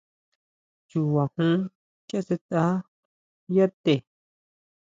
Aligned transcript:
Chuba 0.89 1.23
jon 1.35 1.57
chasʼetʼa 2.07 2.63
yá 3.55 3.65
te. 3.83 3.93